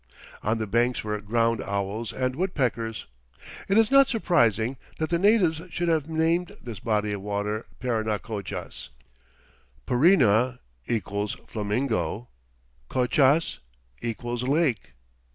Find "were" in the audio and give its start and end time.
1.03-1.21